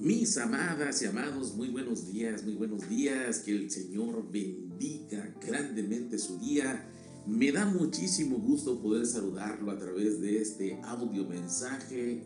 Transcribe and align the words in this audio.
Mis 0.00 0.38
amadas 0.38 1.02
y 1.02 1.06
amados, 1.06 1.56
muy 1.56 1.70
buenos 1.70 2.12
días, 2.12 2.44
muy 2.44 2.54
buenos 2.54 2.88
días. 2.88 3.40
Que 3.40 3.50
el 3.50 3.68
Señor 3.68 4.30
bendiga 4.30 5.34
grandemente 5.44 6.20
su 6.20 6.38
día. 6.38 6.88
Me 7.26 7.50
da 7.50 7.66
muchísimo 7.66 8.38
gusto 8.38 8.80
poder 8.80 9.06
saludarlo 9.06 9.72
a 9.72 9.76
través 9.76 10.20
de 10.20 10.40
este 10.40 10.80
audio 10.84 11.24
mensaje 11.24 12.22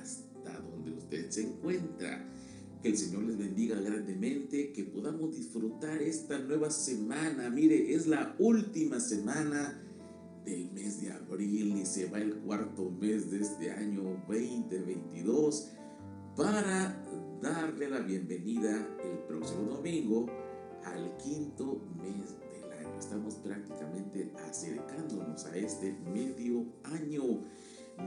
hasta 0.00 0.60
donde 0.60 0.92
usted 0.92 1.28
se 1.30 1.42
encuentra. 1.42 2.32
Que 2.80 2.90
el 2.90 2.96
Señor 2.96 3.24
les 3.24 3.36
bendiga 3.36 3.80
grandemente, 3.80 4.72
que 4.72 4.84
podamos 4.84 5.34
disfrutar 5.34 6.00
esta 6.00 6.38
nueva 6.38 6.70
semana. 6.70 7.50
Mire, 7.50 7.92
es 7.92 8.06
la 8.06 8.36
última 8.38 9.00
semana 9.00 9.82
del 10.44 10.70
mes 10.70 11.00
de 11.00 11.10
abril 11.10 11.76
y 11.76 11.86
se 11.86 12.06
va 12.06 12.20
el 12.20 12.36
cuarto 12.36 12.88
mes 12.88 13.32
de 13.32 13.40
este 13.40 13.72
año 13.72 14.24
2022 14.28 15.72
para 16.36 17.05
darle 17.40 17.88
la 17.90 18.00
bienvenida 18.00 18.76
el 19.04 19.18
próximo 19.26 19.62
domingo 19.70 20.26
al 20.84 21.16
quinto 21.18 21.82
mes 22.00 22.36
del 22.40 22.72
año. 22.72 22.98
Estamos 22.98 23.34
prácticamente 23.36 24.32
acercándonos 24.48 25.44
a 25.46 25.56
este 25.56 25.92
medio 26.12 26.64
año, 26.84 27.42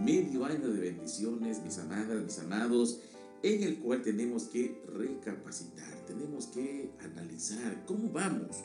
medio 0.04 0.46
año 0.46 0.70
de 0.70 0.80
bendiciones, 0.80 1.62
mis 1.64 1.78
amadas, 1.78 2.24
mis 2.24 2.40
amados, 2.40 3.02
en 3.44 3.64
el 3.64 3.80
cual 3.80 4.02
tenemos 4.02 4.46
que 4.46 4.84
recapacitar, 4.88 6.06
tenemos 6.06 6.48
que 6.48 6.92
analizar 7.00 7.86
cómo 7.86 8.10
vamos, 8.12 8.58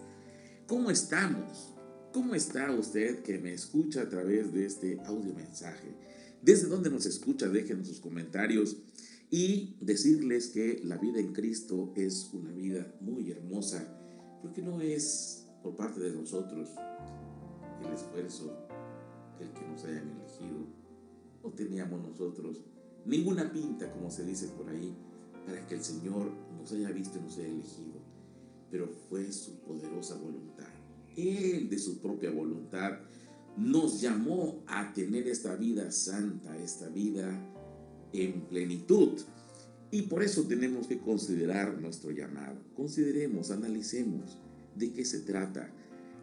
cómo 0.66 0.90
estamos, 0.90 1.72
cómo 2.12 2.34
está 2.34 2.72
usted 2.72 3.22
que 3.22 3.38
me 3.38 3.52
escucha 3.52 4.02
a 4.02 4.08
través 4.08 4.52
de 4.52 4.66
este 4.66 5.00
audio 5.04 5.34
mensaje. 5.34 5.94
Desde 6.42 6.68
donde 6.68 6.90
nos 6.90 7.06
escucha, 7.06 7.48
déjenos 7.48 7.88
sus 7.88 8.00
comentarios 8.00 8.76
y 9.36 9.74
decirles 9.80 10.50
que 10.50 10.80
la 10.84 10.96
vida 10.96 11.18
en 11.18 11.32
Cristo 11.32 11.92
es 11.96 12.30
una 12.32 12.52
vida 12.52 12.94
muy 13.00 13.32
hermosa, 13.32 13.84
porque 14.40 14.62
no 14.62 14.80
es 14.80 15.48
por 15.60 15.74
parte 15.74 15.98
de 15.98 16.12
nosotros 16.12 16.68
el 17.84 17.92
esfuerzo 17.92 18.56
el 19.40 19.50
que 19.50 19.66
nos 19.66 19.82
hayan 19.86 20.08
elegido. 20.08 20.68
No 21.42 21.50
teníamos 21.50 22.00
nosotros 22.00 22.60
ninguna 23.06 23.52
pinta, 23.52 23.90
como 23.90 24.08
se 24.08 24.24
dice 24.24 24.46
por 24.56 24.68
ahí, 24.68 24.96
para 25.44 25.66
que 25.66 25.74
el 25.74 25.82
Señor 25.82 26.30
nos 26.56 26.70
haya 26.70 26.92
visto 26.92 27.18
y 27.18 27.22
nos 27.22 27.36
haya 27.36 27.48
elegido, 27.48 27.98
pero 28.70 28.86
fue 28.86 29.32
su 29.32 29.58
poderosa 29.62 30.14
voluntad. 30.14 30.68
Él 31.16 31.68
de 31.68 31.78
su 31.80 31.98
propia 31.98 32.30
voluntad 32.30 33.00
nos 33.56 34.00
llamó 34.00 34.62
a 34.68 34.92
tener 34.92 35.26
esta 35.26 35.56
vida 35.56 35.90
santa, 35.90 36.56
esta 36.56 36.88
vida 36.88 37.36
en 38.14 38.42
plenitud. 38.42 39.20
Y 39.90 40.02
por 40.02 40.22
eso 40.22 40.44
tenemos 40.44 40.86
que 40.86 40.98
considerar 40.98 41.80
nuestro 41.80 42.10
llamado. 42.10 42.56
Consideremos, 42.74 43.50
analicemos 43.50 44.38
de 44.74 44.92
qué 44.92 45.04
se 45.04 45.20
trata. 45.20 45.70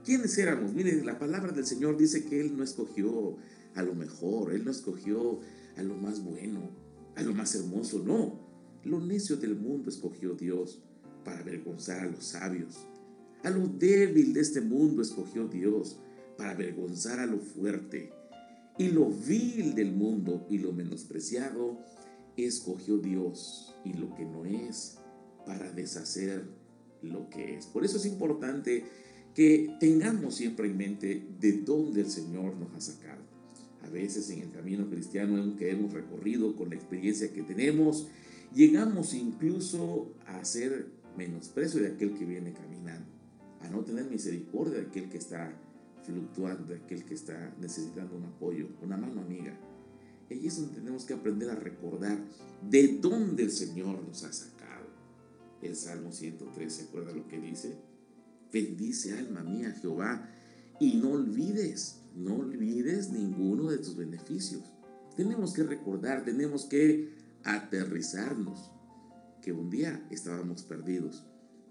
¿Quiénes 0.04 0.38
éramos? 0.38 0.74
Mire, 0.74 1.04
la 1.06 1.20
palabra 1.20 1.52
del 1.52 1.66
Señor 1.66 1.98
dice 1.98 2.26
que 2.26 2.42
Él 2.42 2.58
no 2.58 2.64
escogió 2.64 3.38
a 3.76 3.84
lo 3.84 3.96
mejor, 3.96 4.54
Él 4.54 4.66
no 4.66 4.72
escogió 4.72 5.40
a 5.78 5.84
lo 5.84 5.96
más 5.96 6.24
bueno, 6.24 6.70
a 7.16 7.24
lo 7.24 7.34
más 7.34 7.56
hermoso, 7.56 8.04
no. 8.06 8.40
Lo 8.84 9.00
necio 9.00 9.38
del 9.38 9.56
mundo 9.56 9.90
escogió 9.90 10.34
Dios 10.34 10.82
para 11.24 11.40
avergonzar 11.40 12.02
a 12.02 12.10
los 12.10 12.26
sabios. 12.26 12.88
A 13.44 13.50
lo 13.50 13.68
débil 13.68 14.34
de 14.34 14.42
este 14.42 14.60
mundo 14.60 15.02
escogió 15.02 15.48
Dios 15.48 15.98
para 16.38 16.52
avergonzar 16.52 17.20
a 17.20 17.26
lo 17.26 17.38
fuerte 17.38 18.12
y 18.82 18.90
lo 18.90 19.12
vil 19.12 19.76
del 19.76 19.92
mundo 19.92 20.48
y 20.50 20.58
lo 20.58 20.74
menospreciado 20.74 21.78
escogió 22.36 22.98
Dios 22.98 23.76
y 23.86 23.94
lo 23.94 24.16
que 24.16 24.26
no 24.26 24.44
es 24.44 24.98
para 25.46 25.72
deshacer 25.72 26.46
lo 27.04 27.30
que 27.30 27.58
es. 27.58 27.68
Por 27.68 27.86
eso 27.86 27.98
es 27.98 28.08
importante 28.08 28.84
que 29.36 29.76
tengamos 29.80 30.34
siempre 30.34 30.68
en 30.68 30.78
mente 30.78 31.28
de 31.40 31.60
dónde 31.60 32.02
el 32.02 32.10
Señor 32.10 32.56
nos 32.56 32.74
ha 32.74 32.82
sacado. 32.82 33.22
A 33.84 33.90
veces 33.90 34.32
en 34.32 34.40
el 34.40 34.52
camino 34.52 34.90
cristiano 34.90 35.56
que 35.58 35.70
hemos 35.70 35.94
recorrido 35.94 36.56
con 36.56 36.70
la 36.70 36.76
experiencia 36.76 37.32
que 37.32 37.44
tenemos, 37.44 38.08
llegamos 38.56 39.14
incluso 39.14 40.12
a 40.26 40.40
hacer 40.40 40.88
menosprecio 41.16 41.82
de 41.82 41.90
aquel 41.90 42.18
que 42.18 42.26
viene 42.26 42.52
caminando, 42.54 43.12
a 43.60 43.70
no 43.70 43.82
tener 43.82 44.06
misericordia 44.06 44.80
de 44.80 44.88
aquel 44.88 45.08
que 45.08 45.20
está 45.20 45.56
fluctuando, 46.04 46.74
aquel 46.74 47.06
que 47.06 47.14
está 47.14 47.56
necesitando 47.60 48.16
un 48.16 48.26
apoyo, 48.26 48.68
una 48.82 48.98
mano 48.98 49.22
amiga. 49.22 49.58
Y 50.30 50.48
es 50.48 50.58
donde 50.58 50.76
tenemos 50.76 51.06
que 51.06 51.14
aprender 51.14 51.50
a 51.50 51.56
recordar 51.56 52.18
de 52.70 53.00
dónde 53.00 53.44
el 53.44 53.52
Señor 53.52 54.02
nos 54.04 54.24
ha 54.24 54.32
sacado. 54.32 54.88
El 55.62 55.76
Salmo 55.76 56.12
103, 56.12 56.74
¿se 56.74 56.84
acuerda 56.84 57.14
lo 57.14 57.28
que 57.28 57.40
dice? 57.40 57.76
Bendice 58.52 59.18
alma 59.18 59.44
mía 59.44 59.76
Jehová 59.82 60.30
y 60.80 60.96
no 60.96 61.12
olvides, 61.12 62.02
no 62.16 62.36
olvides 62.36 63.12
ninguno 63.12 63.70
de 63.70 63.78
tus 63.78 63.96
beneficios. 63.96 64.64
Tenemos 65.16 65.54
que 65.54 65.64
recordar, 65.64 66.24
tenemos 66.24 66.66
que 66.66 67.14
aterrizarnos 67.44 68.72
que 69.42 69.52
un 69.52 69.70
día 69.70 70.06
estábamos 70.10 70.64
perdidos, 70.64 71.26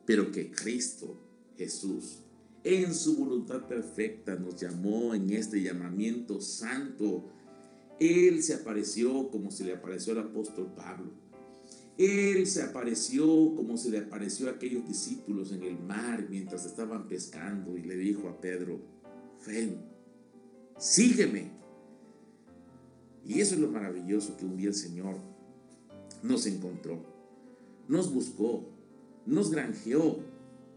pero 0.07 0.31
que 0.33 0.51
Cristo 0.51 1.21
Jesús 1.57 2.21
en 2.65 2.95
su 2.95 3.17
voluntad 3.17 3.67
perfecta 3.67 4.37
nos 4.37 4.57
llamó 4.57 5.15
en 5.15 5.31
este 5.31 5.63
llamamiento 5.63 6.41
santo. 6.41 7.25
Él 7.99 8.43
se 8.43 8.55
apareció 8.55 9.31
como 9.31 9.51
se 9.51 9.65
le 9.65 9.75
apareció 9.75 10.13
al 10.13 10.21
apóstol 10.21 10.73
Pablo. 10.75 11.11
Él 11.97 12.47
se 12.47 12.63
apareció 12.63 13.27
como 13.55 13.77
se 13.77 13.91
le 13.91 13.99
apareció 13.99 14.49
a 14.49 14.53
aquellos 14.53 14.87
discípulos 14.87 15.53
en 15.53 15.63
el 15.63 15.79
mar 15.79 16.27
mientras 16.31 16.65
estaban 16.65 17.09
pescando 17.09 17.77
y 17.77 17.83
le 17.83 17.97
dijo 17.97 18.29
a 18.29 18.41
Pedro, 18.41 18.81
ven, 19.47 19.83
sígueme. 20.79 21.51
Y 23.27 23.41
eso 23.41 23.55
es 23.55 23.61
lo 23.61 23.69
maravilloso 23.69 24.37
que 24.37 24.47
un 24.47 24.57
día 24.57 24.69
el 24.69 24.75
Señor 24.75 25.17
nos 26.23 26.47
encontró, 26.47 27.05
nos 27.87 28.13
buscó, 28.13 28.65
nos 29.27 29.51
granjeó, 29.51 30.21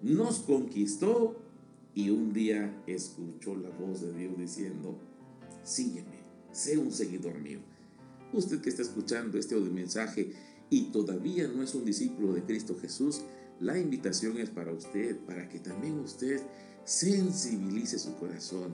nos 0.02 0.40
conquistó 0.40 1.43
y 1.96 2.10
un 2.10 2.34
día 2.34 2.84
escuchó 2.88 3.56
la 3.56 3.70
voz 3.70 4.02
de 4.02 4.14
Dios 4.14 4.38
diciendo, 4.38 4.98
sígueme, 5.64 6.24
sé 6.52 6.78
un 6.78 6.92
seguidor 6.92 7.40
mío. 7.40 7.60
Usted 8.32 8.62
que 8.62 8.70
está 8.70 8.82
escuchando 8.82 9.38
este 9.38 9.56
mensaje 9.56 10.34
y 10.70 10.92
todavía 10.92 11.48
no 11.48 11.62
es 11.62 11.76
un 11.76 11.86
discípulo 11.86 12.34
de 12.34 12.44
Cristo 12.44 12.76
Jesús, 12.82 13.22
la 13.60 13.78
invitación 13.78 14.38
es 14.40 14.50
para 14.50 14.74
usted, 14.74 15.18
para 15.20 15.48
que 15.48 15.60
también 15.60 16.00
usted 16.00 16.42
sensibilice 16.84 18.00
su 18.00 18.16
corazón 18.16 18.74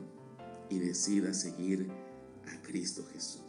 y 0.70 0.80
decida 0.80 1.34
seguir 1.34 1.88
a 2.48 2.62
Cristo 2.62 3.06
Jesús. 3.14 3.42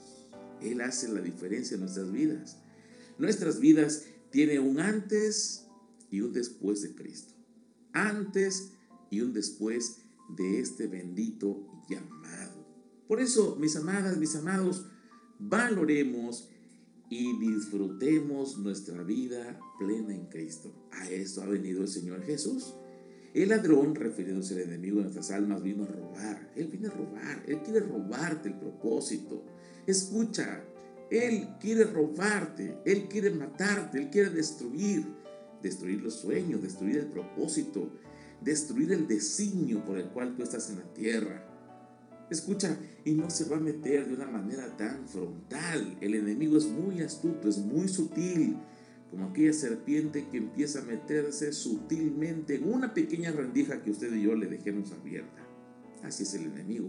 Él 0.61 0.81
hace 0.81 1.09
la 1.09 1.21
diferencia 1.21 1.75
en 1.75 1.81
nuestras 1.81 2.13
vidas. 2.13 2.57
Nuestras 3.19 3.61
vidas 3.61 4.05
tienen 4.31 4.63
un 4.63 4.81
antes 4.81 5.67
y 6.11 6.21
un 6.21 6.33
después 6.33 6.83
de 6.83 6.95
Cristo. 6.95 7.35
Antes 7.93 8.73
y 9.11 9.21
un 9.21 9.33
después 9.33 9.99
de 10.37 10.61
este 10.61 10.87
bendito 10.87 11.67
llamado. 11.89 12.67
Por 13.09 13.21
eso, 13.21 13.57
mis 13.57 13.75
amadas, 13.77 14.17
mis 14.17 14.37
amados, 14.37 14.87
valoremos 15.39 16.49
y 17.09 17.37
disfrutemos 17.39 18.59
nuestra 18.59 19.03
vida 19.03 19.59
plena 19.79 20.15
en 20.15 20.27
Cristo. 20.27 20.73
A 20.93 21.11
esto 21.11 21.43
ha 21.43 21.47
venido 21.47 21.83
el 21.83 21.89
Señor 21.89 22.23
Jesús. 22.23 22.75
El 23.35 23.49
ladrón, 23.49 23.95
refiriéndose 23.95 24.55
al 24.55 24.61
enemigo 24.61 24.99
de 24.99 25.03
nuestras 25.05 25.31
almas, 25.33 25.63
vino 25.63 25.85
a 25.85 25.89
robar. 25.89 26.53
Él 26.55 26.69
viene 26.69 26.89
a 26.89 26.91
robar. 26.91 27.43
Él 27.47 27.61
quiere 27.63 27.81
robarte 27.81 28.49
el 28.49 28.59
propósito. 28.59 29.45
Escucha, 29.87 30.65
Él 31.11 31.49
quiere 31.61 31.85
robarte. 31.85 32.79
Él 32.85 33.09
quiere 33.09 33.31
matarte. 33.31 33.99
Él 33.99 34.11
quiere 34.11 34.31
destruir. 34.31 35.05
Destruir 35.63 36.01
los 36.01 36.15
sueños, 36.15 36.63
destruir 36.63 36.97
el 36.97 37.07
propósito 37.07 37.91
destruir 38.43 38.93
el 38.93 39.07
designio 39.07 39.85
por 39.85 39.99
el 39.99 40.07
cual 40.09 40.35
tú 40.37 40.43
estás 40.43 40.71
en 40.71 40.79
la 40.79 40.95
tierra. 40.95 41.47
Escucha, 42.31 42.79
y 43.05 43.13
no 43.13 43.29
se 43.29 43.47
va 43.47 43.57
a 43.57 43.61
meter 43.61 44.07
de 44.07 44.15
una 44.15 44.27
manera 44.27 44.77
tan 44.77 45.09
frontal. 45.09 45.99
El 46.01 46.15
enemigo 46.15 46.57
es 46.57 46.67
muy 46.67 47.01
astuto, 47.01 47.49
es 47.49 47.59
muy 47.59 47.89
sutil, 47.89 48.57
como 49.11 49.27
aquella 49.27 49.53
serpiente 49.53 50.29
que 50.31 50.39
empieza 50.39 50.81
a 50.81 50.85
meterse 50.85 51.53
sutilmente 51.53 52.55
en 52.55 52.73
una 52.73 52.95
pequeña 52.95 53.33
rendija 53.33 53.83
que 53.83 53.91
usted 53.91 54.15
y 54.15 54.23
yo 54.23 54.37
le 54.37 54.47
dejemos 54.47 54.93
abierta. 54.93 55.45
Así 56.05 56.23
es 56.23 56.35
el 56.35 56.45
enemigo. 56.45 56.89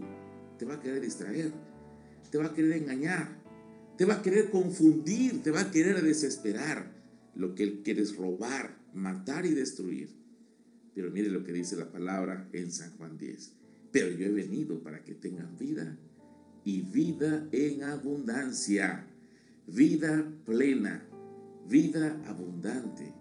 Te 0.58 0.64
va 0.64 0.74
a 0.74 0.80
querer 0.80 1.00
distraer, 1.00 1.52
te 2.30 2.38
va 2.38 2.46
a 2.46 2.54
querer 2.54 2.74
engañar, 2.74 3.42
te 3.98 4.04
va 4.04 4.14
a 4.14 4.22
querer 4.22 4.50
confundir, 4.50 5.42
te 5.42 5.50
va 5.50 5.62
a 5.62 5.70
querer 5.72 6.02
desesperar. 6.02 6.92
Lo 7.34 7.54
que 7.56 7.64
él 7.64 7.80
quiere 7.82 8.02
es 8.02 8.16
robar, 8.16 8.78
matar 8.94 9.44
y 9.44 9.54
destruir. 9.54 10.21
Pero 10.94 11.10
mire 11.10 11.28
lo 11.30 11.44
que 11.44 11.52
dice 11.52 11.76
la 11.76 11.90
palabra 11.90 12.48
en 12.52 12.70
San 12.70 12.96
Juan 12.96 13.16
10. 13.16 13.52
Pero 13.90 14.10
yo 14.10 14.26
he 14.26 14.32
venido 14.32 14.82
para 14.82 15.02
que 15.04 15.14
tengan 15.14 15.56
vida 15.56 15.98
y 16.64 16.82
vida 16.82 17.48
en 17.52 17.84
abundancia, 17.84 19.06
vida 19.66 20.26
plena. 20.44 21.08
vida 21.68 22.20
abundante, 22.26 23.14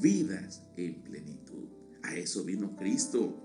vidas 0.00 0.62
en 0.76 1.02
plenitud. 1.02 1.68
A 2.02 2.16
eso 2.16 2.42
vino 2.42 2.74
Cristo. 2.74 3.38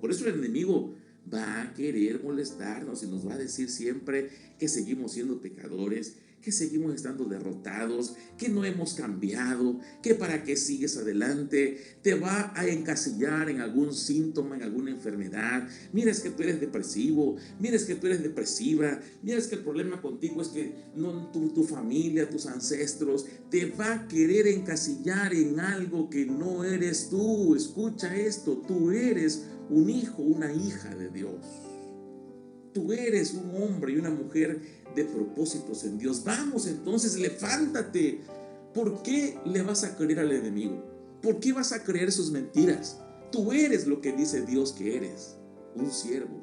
Por 0.00 0.10
eso 0.10 0.26
el 0.26 0.38
enemigo 0.38 0.94
va 1.32 1.62
a 1.62 1.74
querer 1.74 2.22
molestarnos 2.22 3.02
y 3.02 3.06
nos 3.06 3.26
va 3.26 3.34
a 3.34 3.38
decir 3.38 3.70
siempre 3.70 4.30
que 4.58 4.68
seguimos 4.68 5.12
siendo 5.12 5.40
pecadores, 5.40 6.16
que 6.42 6.52
seguimos 6.52 6.94
estando 6.94 7.24
derrotados, 7.24 8.14
que 8.38 8.48
no 8.48 8.64
hemos 8.64 8.94
cambiado, 8.94 9.78
que 10.02 10.14
para 10.14 10.42
qué 10.42 10.56
sigues 10.56 10.96
adelante, 10.96 11.78
te 12.02 12.14
va 12.14 12.52
a 12.56 12.66
encasillar 12.66 13.50
en 13.50 13.60
algún 13.60 13.94
síntoma, 13.94 14.56
en 14.56 14.62
alguna 14.62 14.90
enfermedad. 14.90 15.68
Mira 15.92 16.10
es 16.10 16.20
que 16.20 16.30
tú 16.30 16.42
eres 16.42 16.60
depresivo, 16.60 17.36
mira 17.58 17.76
es 17.76 17.84
que 17.84 17.94
tú 17.94 18.06
eres 18.06 18.22
depresiva, 18.22 19.00
mira 19.22 19.38
es 19.38 19.48
que 19.48 19.56
el 19.56 19.62
problema 19.62 20.00
contigo 20.00 20.40
es 20.40 20.48
que 20.48 20.72
no, 20.96 21.30
tu, 21.30 21.50
tu 21.50 21.64
familia, 21.64 22.30
tus 22.30 22.46
ancestros, 22.46 23.26
te 23.50 23.66
va 23.66 23.92
a 23.92 24.08
querer 24.08 24.46
encasillar 24.46 25.34
en 25.34 25.60
algo 25.60 26.08
que 26.08 26.24
no 26.24 26.64
eres 26.64 27.10
tú. 27.10 27.54
Escucha 27.54 28.16
esto, 28.16 28.56
tú 28.66 28.90
eres 28.92 29.42
un 29.70 29.88
hijo, 29.88 30.22
una 30.22 30.52
hija 30.52 30.94
de 30.94 31.08
Dios. 31.08 31.46
Tú 32.72 32.92
eres 32.92 33.34
un 33.34 33.62
hombre 33.62 33.92
y 33.92 33.96
una 33.96 34.10
mujer 34.10 34.60
de 34.94 35.04
propósitos 35.04 35.84
en 35.84 35.98
Dios. 35.98 36.22
Vamos 36.24 36.66
entonces, 36.66 37.18
levántate. 37.18 38.20
¿Por 38.74 39.02
qué 39.02 39.38
le 39.44 39.62
vas 39.62 39.84
a 39.84 39.96
creer 39.96 40.20
al 40.20 40.32
enemigo? 40.32 40.84
¿Por 41.22 41.40
qué 41.40 41.52
vas 41.52 41.72
a 41.72 41.82
creer 41.82 42.12
sus 42.12 42.30
mentiras? 42.30 43.00
Tú 43.32 43.52
eres 43.52 43.86
lo 43.86 44.00
que 44.00 44.12
dice 44.12 44.42
Dios 44.42 44.72
que 44.72 44.96
eres. 44.96 45.36
Un 45.74 45.90
siervo, 45.90 46.40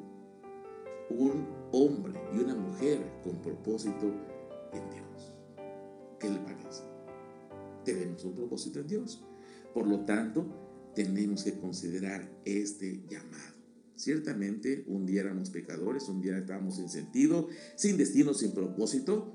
un 1.10 1.46
hombre 1.72 2.18
y 2.34 2.38
una 2.38 2.54
mujer 2.54 2.98
con 3.22 3.40
propósito 3.42 4.06
en 4.72 4.90
Dios. 4.90 5.32
¿Qué 6.18 6.30
le 6.30 6.38
parece? 6.38 6.82
Tenemos 7.84 8.24
un 8.24 8.34
propósito 8.34 8.80
en 8.80 8.86
Dios. 8.86 9.22
Por 9.74 9.86
lo 9.86 10.00
tanto, 10.00 10.46
tenemos 10.98 11.44
que 11.44 11.52
considerar 11.52 12.28
este 12.44 13.04
llamado. 13.08 13.54
Ciertamente 13.94 14.84
un 14.88 15.06
día 15.06 15.20
éramos 15.20 15.48
pecadores, 15.50 16.08
un 16.08 16.20
día 16.20 16.36
estábamos 16.38 16.74
sin 16.74 16.88
sentido, 16.88 17.46
sin 17.76 17.96
destino, 17.96 18.34
sin 18.34 18.50
propósito, 18.50 19.32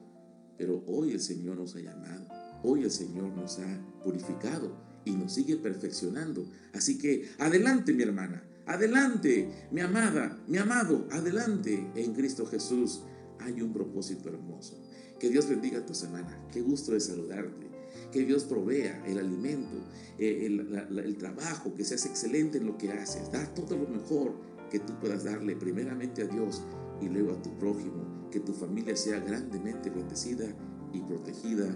pero 0.57 0.83
hoy 0.87 1.11
el 1.11 1.21
Señor 1.21 1.55
nos 1.55 1.73
ha 1.77 1.79
llamado, 1.79 2.27
hoy 2.63 2.83
el 2.83 2.91
Señor 2.91 3.29
nos 3.29 3.59
ha 3.59 4.01
purificado 4.03 4.75
y 5.05 5.11
nos 5.11 5.35
sigue 5.35 5.55
perfeccionando. 5.55 6.45
Así 6.73 6.97
que 6.97 7.29
adelante 7.39 7.93
mi 7.93 8.03
hermana, 8.03 8.43
adelante 8.65 9.69
mi 9.71 9.79
amada, 9.79 10.43
mi 10.49 10.57
amado, 10.57 11.07
adelante 11.11 11.89
en 11.95 12.13
Cristo 12.13 12.45
Jesús. 12.45 13.03
Hay 13.39 13.61
un 13.61 13.71
propósito 13.71 14.27
hermoso. 14.27 14.83
Que 15.17 15.29
Dios 15.29 15.47
bendiga 15.47 15.85
tu 15.85 15.95
semana. 15.95 16.45
Qué 16.51 16.61
gusto 16.61 16.91
de 16.91 16.99
saludarte. 16.99 17.72
Que 18.13 18.25
Dios 18.25 18.43
provea 18.43 19.03
el 19.07 19.17
alimento, 19.17 19.75
eh, 20.19 20.45
el, 20.45 20.99
el 20.99 21.17
trabajo, 21.17 21.73
que 21.73 21.83
seas 21.83 22.05
excelente 22.05 22.59
en 22.59 22.67
lo 22.67 22.77
que 22.77 22.91
haces. 22.91 23.31
Da 23.31 23.43
todo 23.55 23.75
lo 23.75 23.87
mejor 23.87 24.35
que 24.69 24.79
tú 24.79 24.93
puedas 24.99 25.23
darle 25.23 25.55
primeramente 25.55 26.21
a 26.21 26.25
Dios 26.25 26.63
y 27.01 27.09
luego 27.09 27.33
a 27.33 27.41
tu 27.41 27.57
prójimo, 27.57 28.29
que 28.31 28.39
tu 28.39 28.53
familia 28.53 28.95
sea 28.95 29.19
grandemente 29.19 29.89
bendecida 29.89 30.45
y 30.93 31.01
protegida 31.01 31.75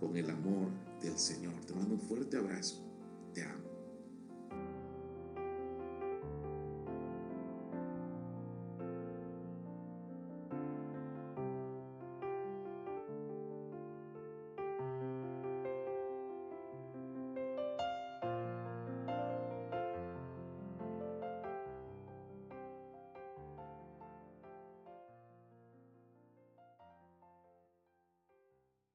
con 0.00 0.16
el 0.16 0.30
amor 0.30 0.70
del 1.02 1.18
Señor. 1.18 1.54
Te 1.66 1.74
mando 1.74 1.94
un 1.94 2.00
fuerte 2.00 2.36
abrazo. 2.36 2.82
Te 3.32 3.42
amo. 3.42 3.63